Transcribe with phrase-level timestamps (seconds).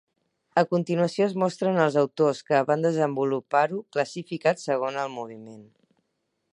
[0.59, 5.67] A continuació es mostren els autors que van desenvolupar-ho classificats segons el moviment.